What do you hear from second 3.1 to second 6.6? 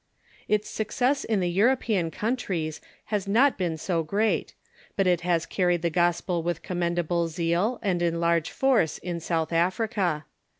has not been so great, but it has carried the gospel